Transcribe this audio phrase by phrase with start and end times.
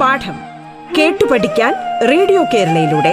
[0.00, 0.36] പാഠം
[0.98, 3.12] കേട്ടു പഠിക്കാൻ റേഡിയോ കേരളയിലൂടെ.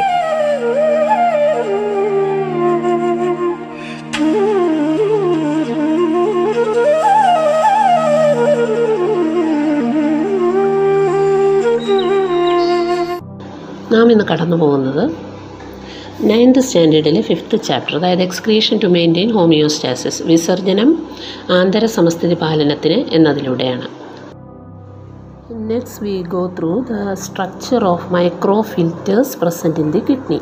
[13.92, 15.27] നാം ഇന്ന് കടന്നു പോകുന്നത്
[16.22, 20.90] നയൻത് സ്റ്റാൻഡേർഡിലെ ഫിഫ്ത്ത് ചാപ്റ്റർ അതായത് എക്സ്ക്രീഷൻ ടു മെയിന്റെയിൻ ഹോമിയോസ്റ്റാസിസ് വിസർജനം
[21.50, 23.88] ആന്തര സമസ്ഥിതി പാലനത്തിന് എന്നതിലൂടെയാണ്
[25.68, 30.40] next we go through the structure of micro filters present in the kidney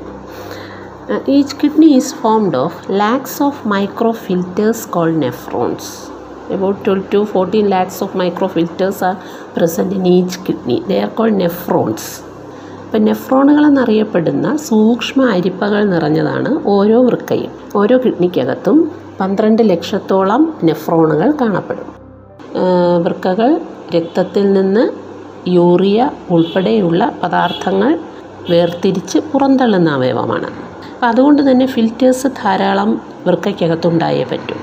[1.34, 5.94] each kidney is formed of lakhs of micro filters called nephrons
[6.49, 9.16] about 12 to 14 lakhs of microfilters are
[9.55, 10.80] present in each kidney.
[10.82, 12.24] They are called nephrons.
[12.95, 17.52] ഇപ്പം നെഫ്രോണുകൾ എന്നറിയപ്പെടുന്ന സൂക്ഷ്മ അരിപ്പകൾ നിറഞ്ഞതാണ് ഓരോ വൃക്കയും.
[17.76, 21.88] ഓരോ കിഡ്നിക്കകത്തും പന്ത്രണ്ട് ലക്ഷത്തോളം നെഫ്രോണുകൾ കാണപ്പെടും.
[23.04, 23.60] വൃക്കകൾ
[23.96, 24.90] രക്തത്തിൽ നിന്ന്
[25.49, 27.99] യൂറിയ ഉൾപ്പെടെയുള്ള പദാർത്ഥങ്ങൾ
[28.49, 30.48] വേർതിരിച്ച് പുറന്തള്ളുന്ന അവയവമാണ്.
[30.93, 34.62] അപ്പോൾ അതുകൊണ്ട് തന്നെ ഫിൽറ്റേഴ്സ് ധാരാളം വൃക്കയ്ക്കകത്തുണ്ടായേ പറ്റും.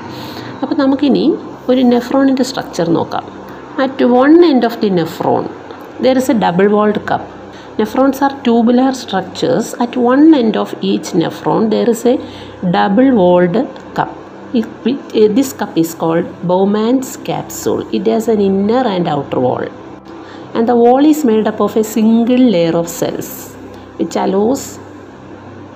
[0.62, 1.34] അപ്പോൾ നമുക്കിനി
[1.68, 3.22] ഒരു നെഫ്രോണിന്റെ സ്ട്രക്ചർ നോക്കാം.
[3.82, 5.44] At one end of the nephron
[6.02, 7.41] there is a double walled cup
[7.78, 9.72] Nephrons are tubular structures.
[9.80, 12.18] At one end of each nephron, there is a
[12.70, 13.54] double walled
[13.94, 14.10] cup.
[14.52, 17.88] It, it, eh, this cup is called Bowman's capsule.
[17.94, 19.64] It has an inner and outer wall.
[20.54, 23.54] And the wall is made up of a single layer of cells,
[23.96, 24.78] which allows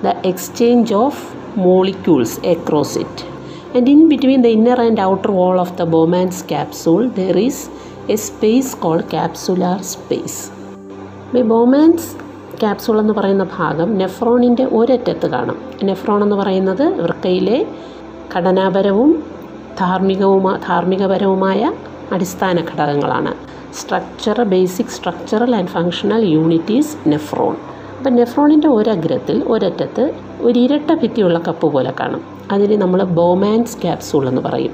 [0.03, 1.15] the exchange of
[1.57, 3.25] molecules across it.
[3.73, 7.71] And in between the inner and outer wall of the Bowman's capsule, there is
[8.07, 10.51] a space called capsular space.
[11.35, 12.15] ഈ Bowman's
[12.59, 15.57] capsule എന്ന് പറയുന്ന ഭാഗം നെഫ്രോണിന്റെ ഒരറ്റത്ത് കാണും.
[15.83, 17.65] Nephron എന്ന് പറയുന്നത് വൃക്കയിലെ
[18.35, 19.23] ഘടനാപരവും
[19.79, 21.73] ധാർമ്മികവുമാ ധാർമ്മികപരവുമായ
[22.11, 23.33] അടിസ്ഥാന ഘടകങ്ങളാണ്.
[23.73, 27.55] Structure basic structural and functional units nephron
[27.97, 32.21] അപ്പം നെഫ്രോണിന്റെ ഒരഗ്രത്തിൽ ഒരറ്റത്ത് ഒരു ഇരട്ട ഭിത്തിയുള്ള കപ്പ് പോലെ കാണും.
[32.51, 34.71] അതിന് നമ്മൾ ബോമാൻസ് ക്യാപ്സൂൾ എന്ന് പറയും.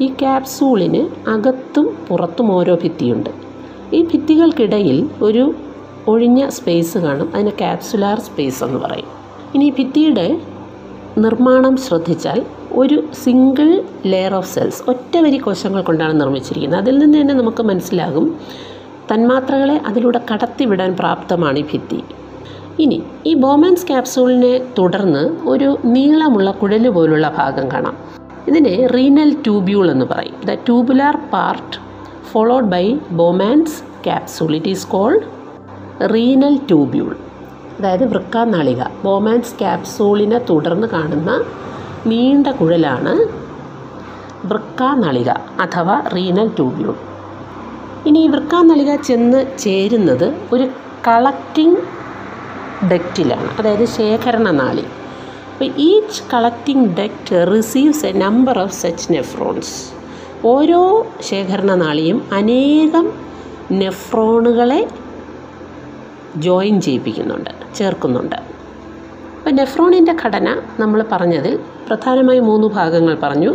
[0.00, 3.30] ഈ ക്യാപ്സൂളിന് അകത്തും പുറത്തും ഓരോ ഭിത്തിയുണ്ട്.
[3.92, 5.54] ഈ ഭിത്തികൾക്കിടയിൽ ഒരു
[6.08, 7.32] ഒഴിഞ്ഞ സ്പേസ് കാണും.
[7.34, 9.08] അതിന് ക്യാപ്സുലാർ സ്പേസ് എന്ന് പറയും.
[9.54, 10.40] ഇനി ഭിത്തിയുടെ
[11.18, 16.80] നിർമ്മാണം ശ്രദ്ധിച്ചാൽ ഒരു സിംഗിൾ ലെയർ ഓഫ് സെൽസ് ഒറ്റ വരി കോശങ്ങൾ കൊണ്ടാണ് നിർമ്മിച്ചിരിക്കുന്നത്.
[16.80, 18.36] അതിൽ നിന്ന് തന്നെ നമുക്ക് മനസ്സിലാകും
[19.12, 22.04] തന്മാത്രകളെ അതിലൂടെ കടത്തിവിടാൻ പ്രാപ്തമാണ് ഈ ഭിത്തി.
[22.78, 27.96] ഇനി ഈ ബോമാൻസ് ക്യാപ്സൂളിനെ തുടർന്ന് ഒരു നീളമുള്ള കുഴൽ പോലുള്ള ഭാഗം കാണാം.
[28.48, 30.34] ഇതിനെ റീനൽ ട്യൂബ്യൂൾ എന്ന് പറയും.
[30.46, 31.76] The tubular part
[32.32, 35.35] followed by Bowman's capsule it is called
[36.04, 37.16] renal tubule
[37.78, 41.44] അതായത് വൃക്കാനാളിക ബോമാൻസ് ക്യാപ്സൂളിനെ തുടർന്ന് കാണുന്ന
[42.06, 43.12] നീണ്ട കുഴലാണ്
[44.46, 45.30] വൃക്കാനളിക
[45.60, 46.94] അഥവാ റീനൽ ട്യൂബ്യൂൾ
[48.06, 50.68] ഇനി ഈ വൃക്കാനളിക ചെന്ന് ചേരുന്നത് ഒരു
[51.08, 51.76] കളക്റ്റിംഗ്
[52.92, 54.84] ഡക്റ്റിലാണ് അതായത് ശേഖരണ നാളി.
[55.52, 59.92] അപ്പോൾ each collecting duct receives a number of such nephrons
[60.44, 63.12] ഓരോ ശേഖരണ നാളിയും അനേകം
[63.72, 64.88] നെഫ്രോണുകളെ
[66.44, 68.36] ജോയിൻ ചെയ്യിപ്പിക്കുന്നുണ്ട് ചേർക്കുന്നുണ്ട്.
[69.38, 70.48] അപ്പോൾ നെഫ്രോണിന്റെ ഘടന
[70.80, 71.54] നമ്മൾ പറഞ്ഞതിൽ
[71.88, 73.52] പ്രധാനമായി മൂന്ന് ഭാഗങ്ങൾ പറഞ്ഞു.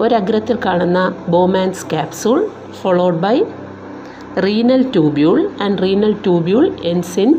[0.00, 2.38] ഒരഗ്രത്തിൽ കാണുന്ന Bowman's capsule
[2.80, 3.36] followed by
[4.46, 7.30] renal tubule and renal tubule ends in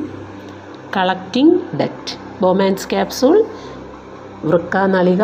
[0.97, 3.37] collecting duct Bowman's capsule
[4.43, 5.23] വൃക്കാനളിക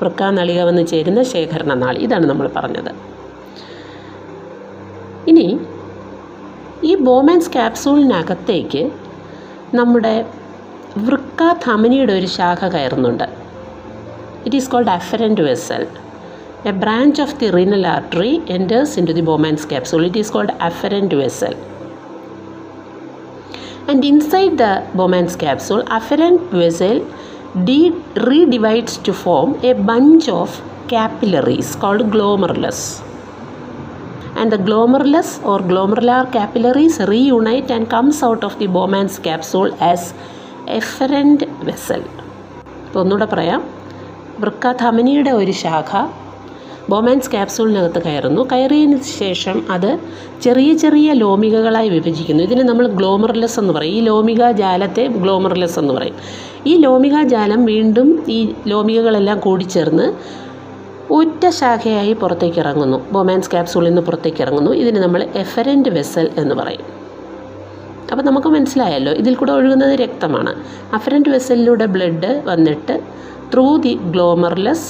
[0.00, 2.92] വൃക്കാനളിക വന്ന് ചേരുന്ന ശേഖരണ നാളി ഇതാണ് നമ്മൾ പറഞ്ഞത്.
[5.26, 5.46] ഇനി
[6.84, 8.90] ഈ ബോമൻസ് ക്യാപ്സൂളിനകത്തേക്ക്
[9.74, 10.24] നമ്മുടെ
[10.98, 13.24] വൃക്ക ധമനിയുടെ ഒരു ശാഖ കയറുന്നുണ്ട്.
[14.46, 15.86] It is called afferent vessel
[16.66, 21.14] a branch of the renal artery enters into the Bowman's capsule it is called afferent
[21.14, 21.54] vessel
[23.88, 24.62] and inside the
[24.94, 27.02] Bowman's capsule afferent vessel
[27.64, 30.60] de- redivides to form a bunch of
[30.92, 33.07] capillaries called glomerulus.
[34.42, 39.98] And the glomerulus or glomerular capillaries reunite and comes out of the Bowman's capsule as
[40.68, 42.02] efferent vessel
[42.86, 43.64] ഇപ്പോൾ ഒന്നുകൂടെ പറയാം.
[44.40, 46.06] വൃക്ക ധമനിയുടെ ഒരു ശാഖ
[46.90, 48.48] Bowman's ക്യാപ്സൂളിനകത്ത് കയറുന്നു.
[48.52, 49.98] കയറിയതിന് ശേഷം അത്
[50.42, 52.42] ചെറിയ ചെറിയ ലോമികകളായി വിഭജിക്കുന്നു.
[52.42, 53.92] ഇതിന് നമ്മൾ ഗ്ലോമർലെസ് എന്ന് പറയും.
[53.92, 56.14] ഈ ലോമിക ജാലത്തെ ഗ്ലോമർലെസ് എന്ന് പറയും.
[56.66, 60.12] ഈ ലോമിക ജാലം വീണ്ടും ഈ ലോമികകളെല്ലാം കൂടിച്ചേർന്ന്
[61.16, 62.98] ഒറ്റ ശാഖയായി പുറത്തേക്ക് ഇറങ്ങുന്നു.
[63.12, 64.72] ബൊമാൻസ് ക്യാപ്സൂളിൽ നിന്ന് പുറത്തേക്ക് ഇറങ്ങുന്നു.
[64.72, 66.84] ഇതിന് നമ്മൾ എഫറന്റ് വെസൽ എന്ന് പറയും.
[68.10, 70.52] അപ്പോൾ നമുക്ക് മനസ്സിലായല്ലോ ഇതിൽ കൂടെ ഒഴുകുന്നത് രക്തമാണ്.
[70.94, 73.00] അഫറന്റ് വെസലിലൂടെ ബ്ലഡ് വന്നിട്ട്
[73.54, 74.88] through the glomerulus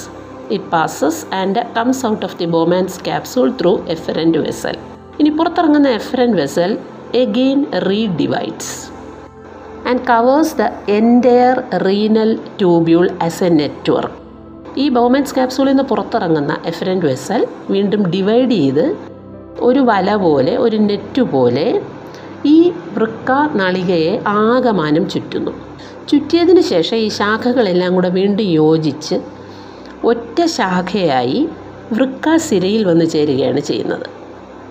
[0.50, 4.76] it passes and comes out of the Bowman's capsule through efferent vessel
[5.20, 6.78] ഇനി പുറത്തിറങ്ങുന്ന efferent vessel
[7.14, 8.74] again redivides
[9.86, 14.27] and covers the entire renal tubule as a network
[14.78, 18.96] ഈ ബോമൻസ് ക്യാപ്സൂളിൽ നിന്ന് പുറത്തിറങ്ങുന്ന efferent vessel വീണ്ടും divide ചെയ്ത്
[19.60, 21.82] ഒരു വല പോലെ ഒരു നെറ്റ് പോലെ
[22.46, 25.50] ഈ വൃക്ക നളികയെ ആകമാനം ചുറ്റുന്നു.
[26.08, 29.20] ചുറ്റിയതിന് ശേഷം ഈ ശാഖകളെല്ലാം കൂടെ വീണ്ടും യോജിച്ച്
[30.04, 31.48] ഒറ്റ ശാഖയായി
[31.92, 34.06] വൃക്ക സിരയിൽ വന്ന് ചേരുകയാണ് ചെയ്യുന്നത്.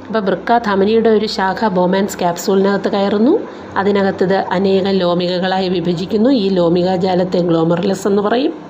[0.07, 3.39] അപ്പോൾ വൃക്ക ധമനിയുടെ ഒരു ശാഖ ബോമാൻസ് ക്യാപ്സൂളിനകത്ത് കയറുന്നു.
[3.77, 6.29] അതിനകത്ത് ഇത് അനേകം ലോമികകളായി വിഭജിക്കുന്നു.
[6.29, 8.66] ഈ ലോമികാജാലത്തെ ഗ്ലോമർലെസ് എന്ന് പറയും.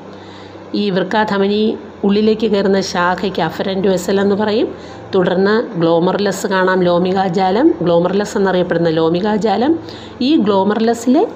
[0.76, 4.76] ഈ വൃക്കാധമനി ഉള്ളിലേക്ക് കയറുന്ന ശാഖയ്ക്ക് അഫരന്റ് വെസൽ എന്ന് പറയും.
[5.16, 7.74] തുടർന്ന് ഗ്ലോമർലെസ് കാണാം ലോമികാജാലം.
[7.82, 9.80] ഗ്ലോമർലെസ് എന്നറിയപ്പെടുന്ന ലോമികാജാലം
[10.22, 11.28] ഈ ഗ്ലോമർലെസ്സിലെ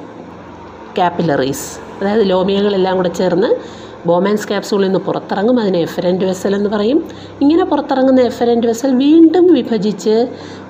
[0.97, 5.59] കാപ്പിലറീസ് അതായത് ലോമികകളെല്ലാം കൂടെ ചേർന്ന് ബോമാൻസ് ക്യാപ്സൂളിൽ നിന്ന് പുറത്തിറങ്ങും.
[5.59, 7.03] അതിനെ എഫറന്റ് വെസൽ എന്ന് പറയും.
[7.41, 10.27] ഇങ്ങനെ പുറത്തിറങ്ങുന്ന എഫറന്റ് വെസൽ വീണ്ടും വിഭജിച്ച്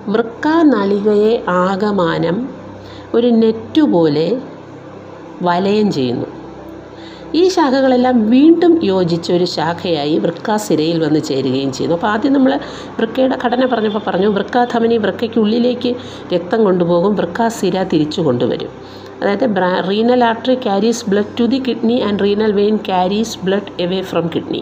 [0.07, 2.49] വൃക്ക നളികയെ ആകമാനം
[3.13, 4.41] ഒരു നെറ്റ് പോലെ
[5.41, 6.40] വലയം ചെയ്യുന്നു.
[7.39, 12.53] ഈ ശാഖകളെല്ലാം വീണ്ടും യോജിച്ച ഒരു ശാഖയായി വൃക്കാസിരയിൽ വന്ന് ചേരുകയും ചെയ്യുന്നു അപ്പോൾ ആദ്യം നമ്മൾ
[12.97, 15.91] വൃക്കയുടെ ഘടന പറഞ്ഞപ്പോൾ പറഞ്ഞു വൃക്കാധമനി വൃക്കയ്ക്കുള്ളിലേക്ക്
[16.33, 18.71] രക്തം കൊണ്ടുപോകും വൃക്കാസിര തിരിച്ചു കൊണ്ടുവരും.
[19.21, 19.45] അതായത്
[19.89, 24.61] renal artery carries blood to the kidney and renal vein carries blood away from kidney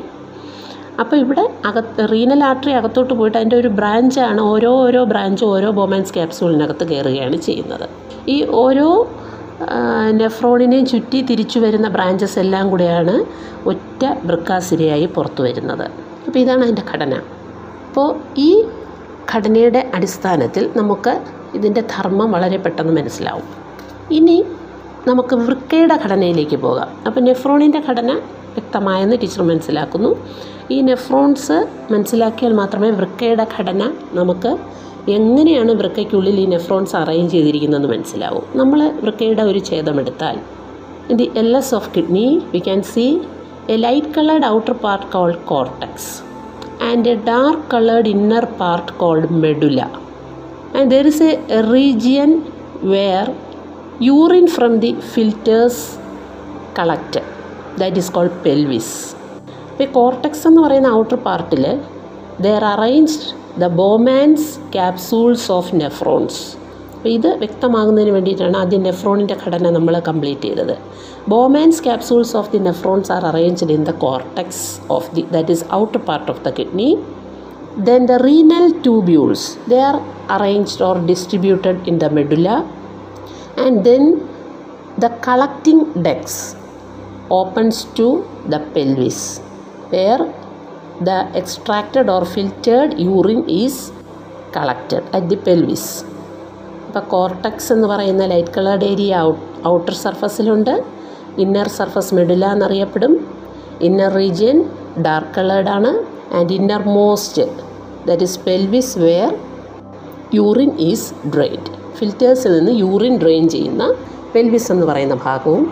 [1.01, 6.13] അപ്പോൾ ഇവിടെ അകത്ത് റീനൽ ആർട്ടറി അകത്തോട്ട് പോയിട്ട് അതിന്റെ ഒരു ബ്രാഞ്ചാണ് ഓരോ ഓരോ ബ്രാഞ്ചും ഓരോ ബൊമാൻസ്
[6.13, 7.85] ക്യാപ്സൂളിനകത്ത് കയറുകയാണ് ചെയ്യുന്നത്.
[8.27, 8.87] ഈ ഓരോ
[10.11, 13.25] നെഫ്രോണിനെയും ചുറ്റി തിരിച്ചു വരുന്ന ബ്രാഞ്ചസ് എല്ലാം കൂടെയാണ്
[13.65, 15.83] ഒറ്റ വൃക്കാസിരയായി പുറത്തു വരുന്നത്.
[16.27, 17.13] അപ്പോൾ ഇതാണ് അതിന്റെ ഘടന.
[17.87, 18.63] അപ്പോൾ ഈ
[19.35, 21.21] ഘടനയുടെ അടിസ്ഥാനത്തിൽ നമുക്ക്
[21.55, 23.43] ഇതിന്റെ ധർമ്മം വളരെ പെട്ടെന്ന് മനസ്സിലാവും.
[24.11, 24.45] ഇനി
[25.07, 26.87] നമുക്ക് വൃക്കയുടെ ഘടനയിലേക്ക് പോകാം.
[27.07, 28.11] അപ്പോൾ നെഫ്രോണിന്റെ ഘടന
[28.55, 30.15] വ്യക്തമായെന്ന് ടീച്ചർ മനസ്സിലാക്കുന്നു.
[30.71, 34.57] ഈ നെഫ്രോൺസ് മനസ്സിലാക്കിയാൽ മാത്രമേ വൃക്കയുടെ ഘടന നമുക്ക്
[35.07, 38.43] എങ്ങനെയാണ് വൃക്കയ്ക്കുള്ളിൽ ഈ നെഫ്രോൺസ് അറേഞ്ച് ചെയ്തിരിക്കുന്നതെന്ന് മനസ്സിലാവും.
[38.55, 40.35] നമ്മൾ വൃക്കയുടെ ഒരു ഛേദമെടുത്താൽ
[41.09, 43.05] in the L S of kidney we can see
[43.69, 46.11] a light coloured outer part called cortex
[46.83, 49.81] and a dark coloured inner part called medulla
[50.75, 52.31] and there is a region
[52.83, 53.27] where
[54.01, 55.83] urine from the filters
[56.79, 57.21] collect
[57.79, 58.95] that is called pelvis
[59.71, 61.65] ഇപ്പോൾ cortex എന്ന് പറയുന്ന outer പാർട്ടിൽ
[62.41, 63.27] there arranged
[63.59, 66.41] the Bowman's capsules of nephrons
[66.93, 70.73] അപ്പോൾ ഇത് വ്യക്തമാകുന്നതിന് വേണ്ടിയിട്ടാണ് ആദ്യം നെഫ്രോണിന്റെ ഘടന നമ്മൾ കംപ്ലീറ്റ് ചെയ്തത്.
[71.27, 76.01] Bowman's capsules of the nephrons are arranged in the cortex of the that is outer
[76.01, 76.89] part of the kidney
[77.83, 79.97] then the renal tubules they are
[80.29, 82.49] arranged or distributed in the medulla
[83.65, 84.03] and then
[84.99, 86.39] the collecting ducts
[87.31, 88.07] opens to
[88.49, 89.25] the pelvis
[89.91, 90.21] where
[91.07, 93.83] the extracted or filtered urine is
[94.55, 95.91] collected at the pelvis
[96.87, 100.73] ഇപ്പോൾ cortex എന്ന് പറയുന്ന light coloured area out outer സർഫസിലുണ്ട്
[101.43, 103.13] inner surface medulla എന്നറിയപ്പെടും
[103.87, 104.57] inner region
[105.05, 105.91] dark coloured ആണ്.
[106.37, 106.53] And
[106.97, 107.45] innermost
[108.07, 109.31] that is pelvis where
[110.39, 113.85] urine is drained ഫിൽറ്റേഴ്സിൽ നിന്ന് urine drain ചെയ്യുന്ന
[114.33, 115.63] pelvis എന്ന് പറയുന്ന ഭാഗവും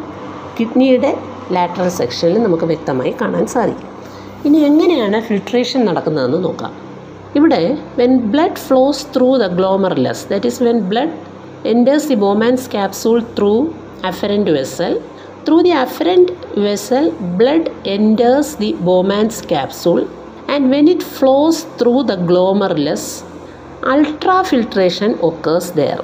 [0.59, 1.11] കിഡ്നിയുടെ
[1.55, 3.89] ലാറ്ററൽ സെക്ഷനിൽ നമുക്ക് വ്യക്തമായി കാണാൻ സാധിക്കും.
[4.45, 6.71] ഇനി എങ്ങനെയാണ് ഫിൽട്രേഷൻ നടക്കുന്നതെന്ന് നോക്കാം.
[7.35, 11.13] ഇവിടെ when blood flows through the glomerulus that is when blood
[11.65, 13.67] enters the Bowman's capsule through
[14.05, 15.01] afferent vessel
[15.47, 20.07] through the afferent vessel blood enters the Bowman's capsule
[20.51, 23.23] and when it flows through the glomerulus
[25.21, 26.03] occurs there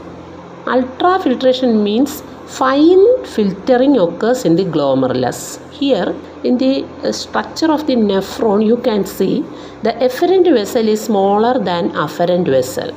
[1.18, 5.60] ultrafiltration means fine filtering occurs in the glomerulus.
[5.72, 9.42] Here, in the uh, structure of the nephron, you can see
[9.84, 12.92] the efferent vessel is smaller than afferent vessel.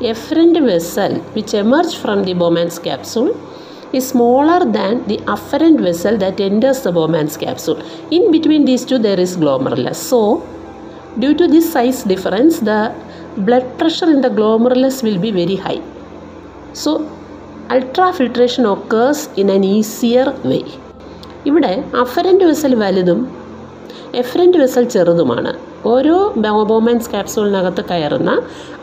[0.00, 3.34] Efferent vessel, which emerge from the Bowman's capsule,
[3.92, 7.80] is smaller than the afferent vessel that enters the Bowman's capsule.
[8.10, 9.96] In between these two, there is glomerulus.
[9.96, 10.46] So,
[11.18, 12.94] due to this size difference, the
[13.38, 15.82] blood pressure in the glomerulus will be very high.
[16.72, 17.10] So,
[17.74, 20.58] ultrafiltration occurs in an easier way
[21.48, 21.70] ഇവിടെ
[22.02, 23.20] afferent vessel വലുതും
[24.20, 25.52] efferent vessel ചെറുതുമാണ്.
[25.92, 26.14] ഓരോ
[26.70, 28.30] Bowman's ക്യാപ്സൂളിനകത്ത് കയറുന്ന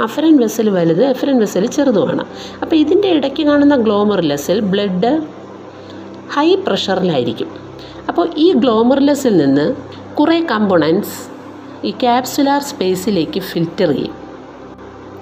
[0.05, 2.25] അഫറൻ vessel വലുത് എഫറൻ vessel ചെറുതുമാണ്.
[2.61, 5.13] അപ്പോൾ ഇതിന്റെ ഇടയ്ക്ക് കാണുന്ന ഗ്ലോമർലെസ്സിൽ ബ്ലഡ്
[6.35, 7.51] ഹൈ പ്രഷറിലായിരിക്കും
[8.09, 9.67] അപ്പോൾ ഈ ഗ്ലോമർലെസ്സിൽ നിന്ന്
[10.19, 11.15] കുറേ കമ്പോണൻസ്
[11.87, 14.15] ഈ ക്യാപ്സുലാർ സ്പേസിലേക്ക് ഫിൽറ്റർ ചെയ്യും.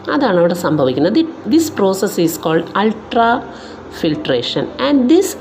[0.10, 1.26] അതാണ് അവിടെ സംഭവിക്കുന്നത്.
[1.48, 2.64] This process is called
[4.00, 5.38] ultrafiltration and this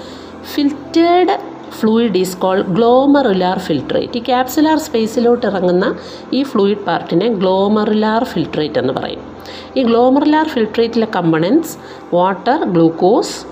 [0.55, 1.51] filtered
[1.81, 5.95] fluid is call glomerular filtrate ഈ ക്യാപ്സുലാർ സ്പേസിലോട്ട് ഇറങ്ങുന്ന
[6.33, 9.21] ഈ ഫ്ലൂയിഡ് പാർട്ടിനെ ഗ്ലോമറുലാർ ഫിൽട്രേറ്റ് എന്ന് പറയും.
[9.77, 11.77] ഈ glomerular ഫിൽട്രേറ്റിലെ components
[12.15, 13.47] water glucose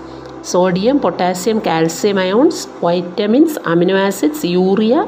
[0.45, 5.05] sodium potassium calcium ions vitamins amino acids urea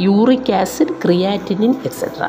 [0.00, 2.22] uric acid creatinine etcetera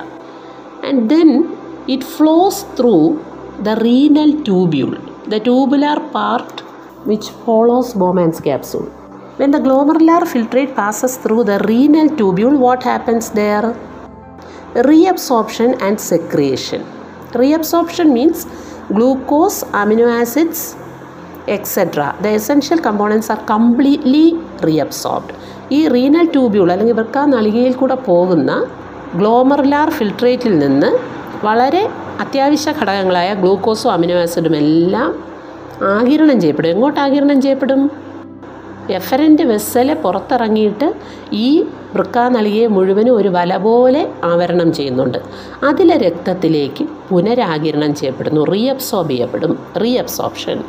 [0.87, 3.23] and then it flows through
[3.61, 4.97] the renal tubule,
[5.29, 6.61] the tubular part
[7.05, 8.85] which follows Bowman's capsule.
[9.37, 13.75] When the glomerular filtrate passes through the renal tubule, what happens there?
[14.75, 16.83] Reabsorption and secretion.
[17.31, 18.45] Reabsorption means
[18.89, 20.75] glucose, amino acids,
[21.47, 22.15] etc.
[22.21, 25.31] The essential components are completely reabsorbed.
[25.69, 28.51] ഈ renal tubule അല്ലെങ്കിൽ വൃക്ക നളികയിൽ കൂടെ പോകുന്ന
[29.19, 30.89] glomerular ഫിൽട്രേറ്റിൽ നിന്ന്
[31.43, 35.23] വളരെ അത്യാവശ്യ ഘടകങ്ങളായ ഗ്ലൂക്കോസും amino ആസിഡും എല്ലാം
[35.83, 36.69] ആകിരണം ചെയ്യപ്പെടും.
[36.69, 37.91] എങ്ങോട്ട് ആകിരണം ചെയ്യപ്പെടും?
[38.89, 40.93] എഫറിന്റെ വെസ്സൽ പുറത്തിറങ്ങിയിട്ട്
[41.33, 45.17] ഈ വൃക്ക നൽകിയ മുഴുവനും ഒരു വല പോലെ ആവരണം ചെയ്യുന്നുണ്ട്.
[45.63, 48.41] അതിലെ രക്തത്തിലേക്ക് പുനരാകിരണം ചെയ്യപ്പെടുന്നു.
[48.41, 49.59] റീഅബ്സോർബ് ചെയ്യപ്പെടും.
[49.77, 50.63] Reabsorption.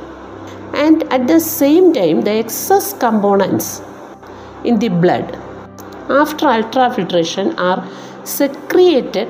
[0.84, 3.94] And at the same time the excess components
[4.68, 5.26] in the blood
[6.22, 7.80] after filtration are
[8.26, 9.26] secreted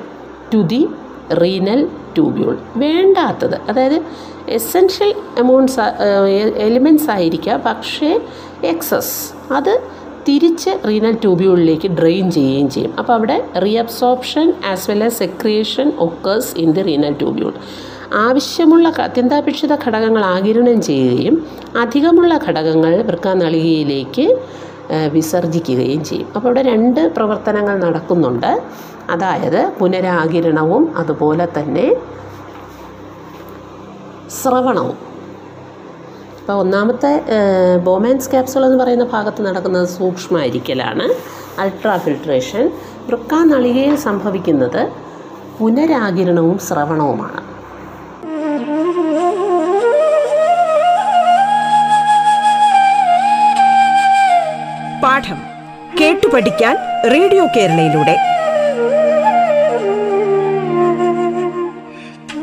[0.54, 3.56] to the renal tubule വേണ്ടാത്തത്.
[3.68, 3.98] അതായത്
[4.48, 5.80] എസെൻഷ്യൽ എമൗണ്ട്സ്
[6.56, 7.62] എലിമെന്റ്സ് ആയിരിക്കാം.
[7.66, 8.20] പക്ഷേ
[8.64, 9.82] എക്സസ് അത്
[10.28, 12.94] തിരിച്ച് റീനൽ ട്യൂബ്യൂളിലേക്ക് ഡ്രെയിൻ ചെയ്യുകയും ചെയ്യും.
[12.98, 17.52] അപ്പോൾ അവിടെ reabsorption as well as secretion occurs in the renal tubule
[18.14, 24.38] ആവശ്യമുള്ള അത്യന്താപേക്ഷിത ഘടകങ്ങൾ ആകിരണം ചെയ്യുകയും അധികമുള്ള ഘടകങ്ങൾ വൃക്കാനളികയിലേക്ക്
[25.12, 26.26] വിസർജിക്കുകയും ചെയ്യും.
[26.36, 28.60] അപ്പോൾ അവിടെ രണ്ട് പ്രവർത്തനങ്ങൾ നടക്കുന്നുണ്ട്.
[29.10, 31.96] അതായത് പുനരാകിരണവും അതുപോലെ തന്നെ
[34.42, 34.98] ശ്രവണവും.
[36.40, 37.22] ഇപ്പോൾ ഒന്നാമത്തെ
[37.84, 41.14] ബോമാൻസ് ക്യാപ്സുൾ എന്ന് പറയുന്ന ഭാഗത്ത് നടക്കുന്നത് സൂക്ഷ്മമായിരിക്കലാണ്
[41.60, 42.70] അൾട്രാ ഫിൽട്രേഷൻ.
[43.06, 44.92] വൃക്കാനളികയിൽ സംഭവിക്കുന്നത്
[45.58, 47.40] പുനരാകിരണവും ശ്രവണവുമാണ്.
[55.02, 55.40] പാഠം
[56.00, 56.76] കേട്ടു പഠിക്കാൻ
[57.10, 58.33] റേഡിയോ കേരളയിലൂടെ.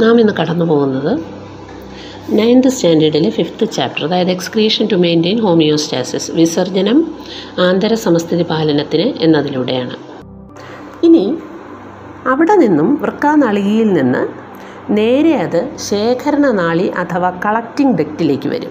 [0.00, 1.22] നാം ഇന്ന് കടന്നു പോകുന്നത്
[2.30, 6.98] നയൻത് സ്റ്റാൻഡേർഡിലെ ഫിഫ്ത്ത് ചാപ്റ്റർ അതായത് എക്സ്ക്രീഷൻ ടു മെയിന്റെയിൻ ഹോമിയോസ്റ്റാസിസ് വിസർജനം
[7.58, 9.96] ആന്തര സമസ്ഥിതി പാലനത്തിന് എന്നതിലൂടെയാണ്.
[11.02, 11.38] ഇനി
[12.26, 14.22] അവിടെ നിന്നും വൃക്കാനളികയിൽ നിന്ന്
[14.90, 18.70] നേരെ അത് ശേഖരണ നാളി അഥവാ കളക്റ്റിംഗ് ഡെക്റ്റിലേക്ക് വരും.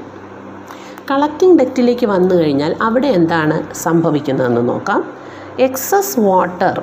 [1.11, 5.03] കളക്റ്റിംഗ് ഡെക്റ്റിലേക്ക് വന്നു കഴിഞ്ഞാൽ അവിടെ എന്താണ് സംഭവിക്കുന്നതെന്ന് നോക്കാം.
[5.59, 6.81] Excess water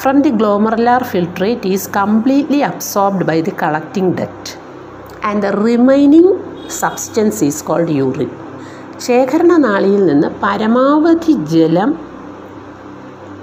[0.00, 4.50] from the glomerular filtrate is completely absorbed by the collecting debt
[5.28, 6.32] and the remaining
[6.80, 8.30] substance is called urine
[9.06, 11.90] ശേഖരണ നാളിയിൽ നിന്ന് പരമാവധി ജലം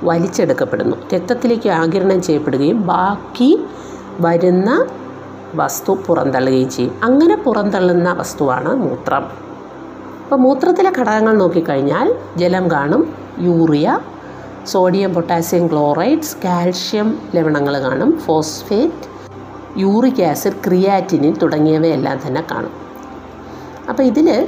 [0.10, 0.96] വലിച്ചെടുക്കപ്പെടുന്നു.
[1.14, 3.52] രക്തത്തിലേക്ക് ആകിരണം ചെയ്യപ്പെടുകയും ബാക്കി
[4.20, 4.70] വരുന്ന
[5.56, 6.94] വസ്തു പുറന്തള്ളുകയും ചെയ്യും.
[7.04, 9.24] അങ്ങനെ പുറന്തള്ളുന്ന വസ്തുവാണ് മൂത്രം.
[10.24, 12.08] അപ്പോൾ മൂത്രത്തിലെ ഘടകങ്ങൾ നോക്കിക്കഴിഞ്ഞാൽ
[12.42, 13.02] ജലം കാണും
[13.48, 13.88] urea
[14.66, 18.20] sodium potassium chlorides calcium ലവണങ്ങൾ കാണും.
[18.20, 19.12] ഫോസ്ഫേറ്റ്
[19.80, 22.72] യൂറിക് ആസിഡ് ക്രിയാറ്റിനിൻ തുടങ്ങിയവയെല്ലാം തന്നെ കാണും.
[23.90, 24.48] അപ്പോൾ ഇതിൽ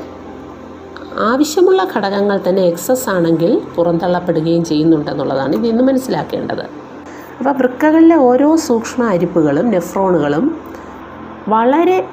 [1.20, 6.63] ആവശ്യമുള്ള ഘടകങ്ങൾ തന്നെ എക്സസ് ആണെങ്കിൽ പുറന്തള്ളപ്പെടുകയും ചെയ്യുന്നുണ്ടെന്നുള്ളതാണ് ഇതിൽ നിന്ന് മനസ്സിലാക്കേണ്ടത്.
[7.39, 10.62] അപ്പോൾ വൃക്കകളിലെ ഓരോ സൂക്ഷ്മ അരിപ്പുകളും നെഫ്രോണുകളും
[11.48, 12.08] വളരെ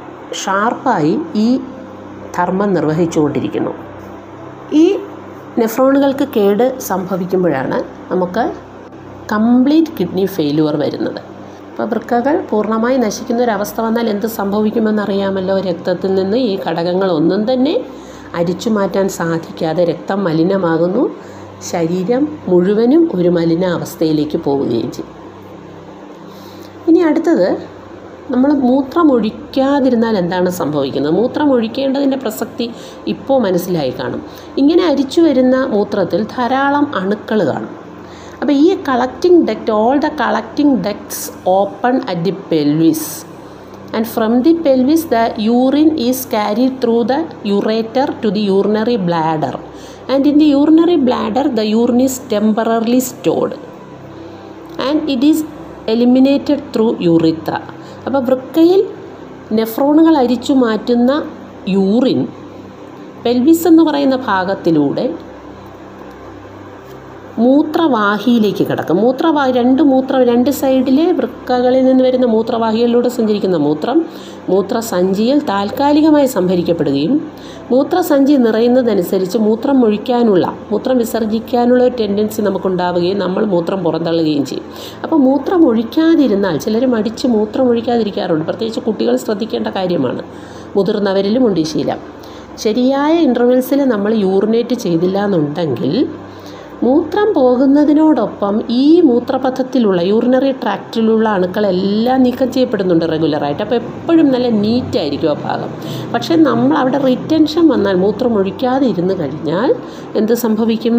[0.44, 1.60] ഷാർപ്പായി ഈ
[2.38, 3.70] ധർമ്മം നിർവഹിച്ചുകൊണ്ടിരിക്കുന്നു.
[4.72, 4.99] ഈ
[5.58, 8.52] നെഫ്രോണുകൾക്ക് കേട് സംഭവിക്കുമ്പോഴാണ് നമുക്ക്
[9.32, 11.20] കംപ്ലീറ്റ് കിഡ്നി ഫെയിലുവർ വരുന്നത്.
[11.70, 15.60] അപ്പോൾ വൃക്കകൾ പൂർണമായി നശിക്കുന്ന ഒരവസ്ഥ വന്നാൽ എന്ത് സംഭവിക്കുമെന്നറിയാമല്ലോ?
[15.60, 17.84] രക്തത്തിൽ നിന്ന് ഈ ഘടകങ്ങളൊന്നും തന്നെ
[18.34, 21.10] അരിച്ചു മാറ്റാൻ സാധിക്കാതെ രക്തം മലിനമാകുന്നു.
[21.70, 25.14] ശരീരം മുഴുവനും ഒരു മലിന അവസ്ഥയിലേക്ക് പോവുകയും ചെയ്യും.
[26.88, 27.58] ഇനി അടുത്തത്
[28.30, 31.14] നമ്മൾ മൂത്രമൊഴിക്കാതിരുന്നാൽ എന്താണ് സംഭവിക്കുന്നത്?
[31.14, 32.70] മൂത്രമൊഴിക്കേണ്ടതിന്റെ പ്രസക്തി
[33.06, 34.22] ഇപ്പോൾ മനസ്സിലായി കാണും.
[34.58, 37.72] ഇങ്ങനെ അരിച്ചു വരുന്ന മൂത്രത്തിൽ ധാരാളം അണുക്കൾ കാണും.
[38.40, 43.08] അപ്പോൾ ഈ collecting duct all the collecting ducts open at the pelvis
[43.96, 47.14] and from the pelvis the urine is carry through the
[47.46, 49.56] ureter to the urinary bladder
[50.12, 53.56] and in the urinary bladder the urine is temporarily stored
[54.88, 55.44] and it is
[55.88, 57.54] eliminated through urethra
[58.06, 58.80] അപ്പോൾ വൃക്കയിൽ
[59.52, 61.12] നെഫ്രോണുകൾ അരിച്ചു മാറ്റുന്ന
[61.68, 62.20] urine
[63.24, 65.04] pelvis എന്ന് പറയുന്ന ഭാഗത്തിലൂടെ
[67.38, 68.96] മൂത്രവാഹിയിലേക്ക് കിടക്കും.
[68.96, 74.04] മൂത്രവാഹി രണ്ട് മൂത്ര രണ്ട് സൈഡിലെ വൃക്കകളിൽ നിന്ന് വരുന്ന മൂത്രവാഹികളിലൂടെ സഞ്ചരിക്കുന്ന മൂത്രം
[74.48, 77.30] മൂത്രസഞ്ചിയിൽ താൽക്കാലികമായി സംഭരിക്കപ്പെടുകയും
[77.70, 84.64] മൂത്രസഞ്ചി നിറയുന്നതനുസരിച്ച് മൂത്രം ഒഴിക്കാനുള്ള മൂത്രം വിസർജിക്കാനുള്ള ഒരു ടെൻഡൻസി നമുക്കുണ്ടാവുകയും നമ്മൾ മൂത്രം പുറന്തള്ളുകയും ചെയ്യും.
[85.02, 88.44] അപ്പോൾ മൂത്രം ഒഴിക്കാതിരുന്നാൽ ചിലർ മടിച്ച് മൂത്രം ഒഴിക്കാതിരിക്കാറുണ്ട്.
[88.44, 90.22] പ്രത്യേകിച്ച് കുട്ടികൾ ശ്രദ്ധിക്കേണ്ട കാര്യമാണ്.
[90.76, 91.98] മുതിർന്നവരിലും ഉണ്ട് ശീലം.
[92.58, 96.08] ശരിയായ ഇന്റർവെൽസിൽ നമ്മൾ യൂറിനേറ്റ് ചെയ്തില്ല എന്നുണ്ടെങ്കിൽ
[96.84, 105.34] മൂത്രം പോകുന്നതിനോടൊപ്പം ഈ മൂത്രപഥത്തിലുള്ള യൂറിനറി ട്രാക്റ്റിലുള്ള അണുക്കളെല്ലാം നീക്കം ചെയ്യപ്പെടുന്നുണ്ട് റെഗുലറായിട്ട് അപ്പോൾ എപ്പോഴും നല്ല നീറ്റായിരിക്കും ആ
[105.42, 105.72] ഭാഗം.
[106.14, 109.74] പക്ഷേ നമ്മൾ അവിടെ റിറ്റൻഷൻ വന്നാൽ മൂത്രം ഒഴിക്കാതെ ഇരുന്ന് കഴിഞ്ഞാൽ
[110.20, 110.96] എന്ത് സംഭവിക്കും?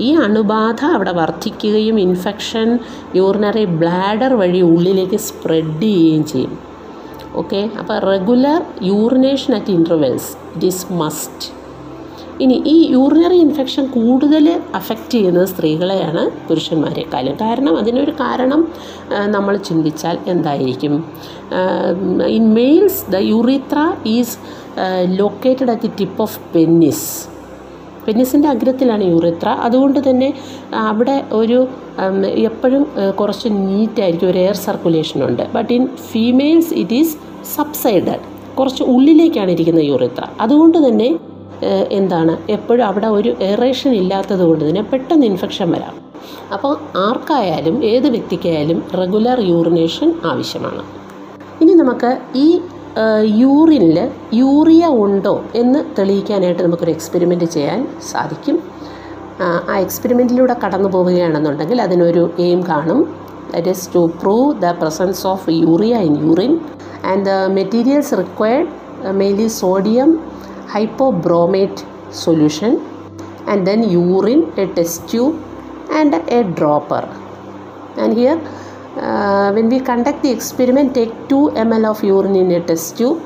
[0.00, 2.70] ഈ അണുബാധ അവിടെ വർദ്ധിക്കുകയും ഇൻഫെക്ഷൻ
[3.20, 6.54] യൂറിനറി ബ്ലാഡർ വഴി ഉള്ളിലേക്ക് സ്പ്രെഡ് ചെയ്യുകയും ചെയ്യും.
[7.42, 8.62] ഓക്കെ അപ്പോൾ regular
[8.92, 11.63] urination at intervals it is must
[12.42, 14.44] ഇനി ഈ യൂറിനറി ഇൻഫെക്ഷൻ കൂടുതൽ
[14.78, 17.34] അഫക്റ്റ് ചെയ്യുന്നത് സ്ത്രീകളെയാണ് പുരുഷന്മാരെക്കാളും.
[17.42, 18.60] കാരണം അതിനൊരു കാരണം
[19.36, 20.94] നമ്മൾ ചിന്തിച്ചാൽ എന്തായിരിക്കും?
[22.38, 23.78] In males the urethra
[24.16, 24.34] is
[25.20, 27.08] located at the tip of penis
[28.06, 30.28] പെന്നിസിന്റെ അഗ്രത്തിലാണ് യൂറിത്ര അതുകൊണ്ട് തന്നെ
[30.88, 31.58] അവിടെ ഒരു
[32.48, 32.82] എപ്പോഴും
[33.20, 35.44] കുറച്ച് നീറ്റായിരിക്കും ഒരു എയർ സർക്കുലേഷൻ ഉണ്ട്.
[35.54, 37.14] But in females it is
[37.56, 38.24] subsided
[38.58, 41.08] കുറച്ച് ഉള്ളിലേക്കാണ് ഇരിക്കുന്ന യൂറിത്ര അതുകൊണ്ട് തന്നെ
[41.90, 42.50] എന്താണ്?
[42.50, 46.04] എപ്പോഴും അവിടെ ഒരു എറേഷൻ ഇല്ലാത്തത് കൊണ്ട് തന്നെ പെട്ടെന്ന് ഇൻഫെക്ഷൻ വരാം.
[46.52, 50.82] അപ്പോൾ ആർക്കായാലും ഏത് വ്യക്തിക്കായാലും റെഗുലർ യൂറിനേഷൻ ആവശ്യമാണ്.
[51.60, 52.60] ഇനി നമുക്ക് ഈ
[53.24, 58.62] യൂറിനിൽ യൂറിയ ഉണ്ടോ എന്ന് തെളിയിക്കാനായിട്ട് നമുക്കൊരു എക്സ്പെരിമെന്റ് ചെയ്യാൻ സാധിക്കും.
[59.40, 63.16] ആ, എക്സ്പെരിമെന്റിലൂടെ കടന്നു പോവുകയാണെന്നുണ്ടെങ്കിൽ അതിനൊരു എയിം കാണും.
[63.56, 66.58] That is to prove the presence of urea in urine
[67.04, 68.68] and the materials required
[69.10, 70.33] mainly sodium
[70.74, 71.80] hypobromate
[72.12, 72.72] solution
[73.46, 75.34] and then urine, a test tube
[75.90, 77.04] and a dropper.
[77.96, 78.40] And here
[78.96, 83.20] uh, when we conduct the experiment take 2 ml of urine in a test tube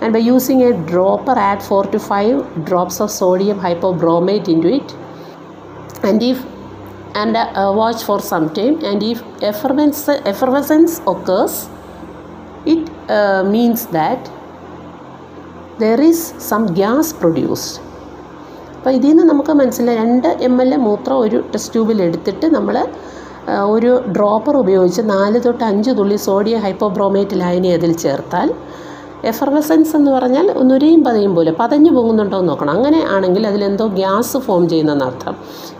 [0.00, 4.94] and by using a dropper add 4 to 5 drops of sodium hypobromate into it
[6.04, 6.44] and if
[7.14, 11.68] and uh, watch for some time and if effervescence, effervescence occurs
[12.64, 14.30] it uh, means that
[15.82, 17.78] there is some gas produced
[18.76, 22.76] അപ്പോൾ ഇതിൽ നിന്ന് നമുക്ക് മനസ്സിലായി രണ്ട് M L മൂത്രം ഒരു test ട്യൂബിൽ എടുത്തിട്ട് നമ്മൾ
[23.74, 28.48] ഒരു ഡ്രോപ്പർ ഉപയോഗിച്ച് നാല് തൊട്ട് അഞ്ച് തുള്ളി സോഡിയം ഹൈപ്പോബ്രോമേറ്റ് ലായനി അതിൽ ചേർത്താൽ
[29.30, 32.72] എഫർവസൻസ് എന്ന് പറഞ്ഞാൽ ഒന്നുരയും പതയും പോലെ പതഞ്ഞു പോകുന്നുണ്ടോ എന്ന് നോക്കണം.
[32.78, 35.34] അങ്ങനെ ആണെങ്കിൽ അതിലെന്തോ ഗ്യാസ് ഫോം ചെയ്യുന്നെന്ന് അർത്ഥം.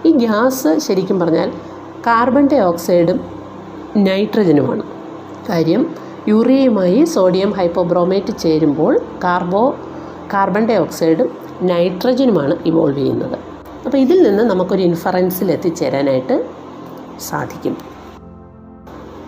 [0.06, 1.48] ഈ ഗ്യാസ് ശരിക്കും പറഞ്ഞാൽ
[2.06, 3.20] കാർബൺ ഡൈ ഓക്സൈഡും
[4.08, 4.84] നൈട്രജനുമാണ്
[5.48, 5.82] കാര്യം
[6.28, 8.92] യൂറിയയുമായി സോഡിയം ഹൈപ്പോബ്രോമേറ്റ് ചേരുമ്പോൾ
[9.24, 9.64] കാർബോ
[10.32, 11.30] കാർബൺ ഡൈ ഓക്സൈഡും
[11.62, 13.38] നൈട്രജനുമാണ് ഇവോൾവ് ചെയ്യുന്നത്.
[13.86, 16.44] അപ്പോൾ ഇതിൽ നിന്ന് നമുക്കൊരു ഇൻഫറൻസിൽ എത്തിച്ചേരാനായിട്ട്
[17.20, 17.76] സാധിക്കും.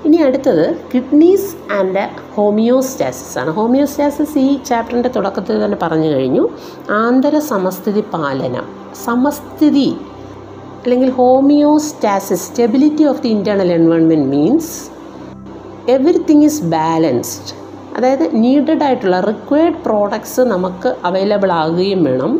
[0.04, 3.50] ഇനി അടുത്തത് കിഡ്നീസ് ആൻഡ് ഹോമിയോസ്റ്റാസിസ് ആണ്.
[3.50, 6.48] ഹോമിയോസ്റ്റാസിസ് ഈ ചാപ്റ്ററിന്റെ തുടക്കത്തിൽ തന്നെ പറഞ്ഞു കഴിഞ്ഞു.
[6.90, 8.66] ആന്തര സമസ്ഥിതി പാലനം
[9.04, 9.96] സമസ്ഥിതി
[10.82, 14.90] അല്ലെങ്കിൽ homeostasis stability of the internal environment means
[15.90, 17.61] everything is balanced
[18.02, 22.32] അതായത് നീഡഡ് ആയിട്ടുള്ള റിക്വയർഡ് പ്രോഡക്ട്സ് നമുക്ക് അവൈലബിൾ ആകുകയും വേണം.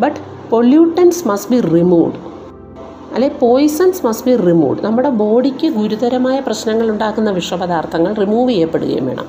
[0.00, 0.18] But
[0.50, 2.18] pollutants must be removed
[3.14, 9.26] അല്ലെ പോയിസൺസ് മസ്റ്റ് ബി റിമൂവ്ഡ് നമ്മുടെ ബോഡിക്ക് ഗുരുതരമായ പ്രശ്നങ്ങൾ ഉണ്ടാക്കുന്ന വിഷപദാർത്ഥങ്ങൾ റിമൂവ് ചെയ്യപ്പെടുകയും വേണം.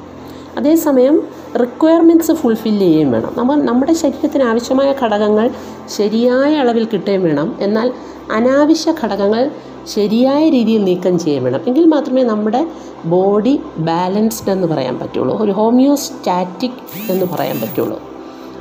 [0.58, 1.18] അതേസമയം
[1.56, 3.34] റിക്വയർമെന്റ്സ് ഫുൾഫിൽ ചെയ്യുകയും വേണം.
[3.38, 5.50] നമ്മൾ നമ്മുടെ ശരീരത്തിന് ആവശ്യമായ ഘടകങ്ങൾ
[5.90, 7.56] ശരിയായ അളവിൽ കിട്ടുകയും വേണം.
[7.60, 7.94] എന്നാൽ
[8.32, 9.52] അനാവശ്യ ഘടകങ്ങൾ
[9.88, 11.60] ശരിയായ രീതിയിൽ നീക്കം ചെയ്യുകയും വേണം.
[11.68, 12.68] എങ്കിൽ മാത്രമേ നമ്മുടെ
[13.06, 15.38] ബോഡി ബാലൻസ്ഡ് എന്ന് പറയാൻ പറ്റുള്ളൂ.
[15.38, 18.02] ഒരു ഹോമിയോസ്റ്റാറ്റിക് എന്ന് പറയാൻ പറ്റുള്ളൂ.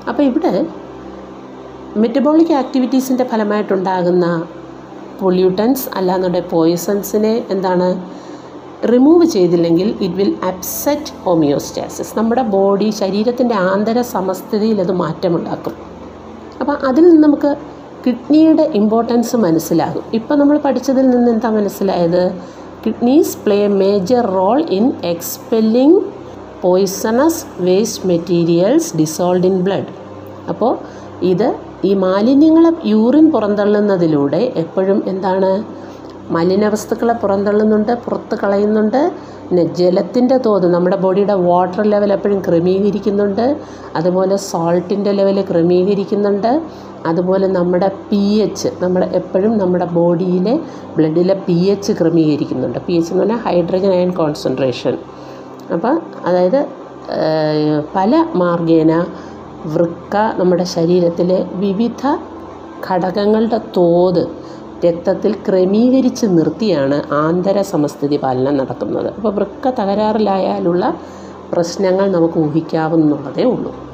[0.09, 0.67] അപ്പോൾ ഇവിടെ
[1.97, 4.47] മെറ്റബോളിക് ആക്ടിവിറ്റീസിന്റെ ഫലമായിട്ടുണ്ടാകുന്ന
[5.21, 8.11] പൊല്യൂട്ടൻസ് അല്ലാന്നുണ്ടെങ്കിൽ പോയിസൺസിനെ എന്താണ്
[8.85, 15.75] റിമൂവ് ചെയ്തില്ലെങ്കിൽ ഇറ്റ് വിൽ അപ്സെറ്റ് ഹോമിയോസ്റ്റാസിസ് നമ്മുടെ ബോഡി ശരീരത്തിന്റെ ആന്തര സമസ്ഥിതിയിൽ അത് മാറ്റമുണ്ടാക്കും.
[16.61, 17.57] അപ്പോൾ അതിൽ നിന്ന് നമുക്ക്
[18.07, 20.05] കിഡ്നിയുടെ ഇമ്പോർട്ടൻസ് മനസ്സിലാകും.
[20.13, 22.23] ഇപ്പം നമ്മൾ പഠിച്ചതിൽ നിന്ന് എന്താ മനസ്സിലായത്?
[22.85, 26.01] Kidneys play major role in expelling
[26.63, 29.93] poisonous waste materials dissolved in blood
[30.49, 30.79] അപ്പോൾ
[31.23, 35.65] ഇത് ഈ മാലിന്യങ്ങൾ യൂറിൻ പുറന്തള്ളുന്നതിലൂടെ എപ്പോഴും എന്താണ്?
[36.31, 39.01] മലിനവസ്തുക്കളെ പുറന്തള്ളുന്നുണ്ട് പുറത്ത് കളയുന്നുണ്ട്.
[39.49, 43.57] പിന്നെ ജലത്തിന്റെ തോത് നമ്മുടെ ബോഡിയുടെ വാട്ടർ ലെവൽ എപ്പോഴും ക്രമീകരിക്കുന്നുണ്ട്.
[43.97, 46.63] അതുപോലെ സോൾട്ടിന്റെ ലെവൽ ക്രമീകരിക്കുന്നുണ്ട്.
[47.07, 50.55] അതുപോലെ നമ്മുടെ പി എച്ച് നമ്മുടെ എപ്പോഴും നമ്മുടെ ബോഡിയിലെ
[50.97, 52.79] ബ്ലഡിലെ പി എച്ച് ക്രമീകരിക്കുന്നുണ്ട്.
[52.87, 54.97] പി എച്ച് എന്ന് പറഞ്ഞാൽ ഹൈഡ്രജൻ അയൺ കോൺസെൻട്രേഷൻ.
[55.75, 55.95] അപ്പോൾ
[56.27, 56.61] അതായത്
[57.97, 58.93] പല മാർഗേന
[59.67, 62.03] വൃക്ക നമ്മുടെ ശരീരത്തിലെ വിവിധ
[62.91, 64.23] ഘടകങ്ങളുടെ തോത്
[64.87, 70.95] രക്തത്തിൽ ക്രമീകരിച്ച് നിർത്തിയാണ് ആന്തര സമസ്ഥിതി പാലനം നടക്കുന്നത് അപ്പോൾ വൃക്ക തകരാറിലായാലുള്ള
[71.53, 73.89] പ്രശ്നങ്ങൾ നമുക്ക് ഊഹിക്കാവുന്നതേ ഉള്ളൂ.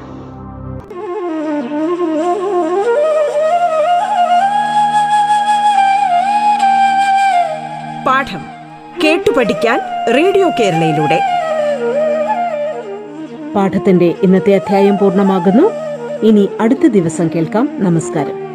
[8.06, 8.40] പാഠം
[9.04, 9.80] കേട്ടു പഠിക്കാൻ
[10.14, 11.20] റേഡിയോ കേരളയിലൂടെ.
[13.56, 15.70] പാഠത്തിന്റെ ഇന്നത്തെ അധ്യായം പൂർണമാകുന്നു.
[16.26, 17.68] ഇനി അടുത്ത ദിവസം കേൾക്കാം.
[17.78, 18.53] നമസ്കാരം.